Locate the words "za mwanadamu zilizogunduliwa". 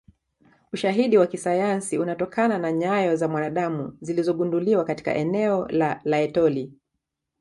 3.15-4.85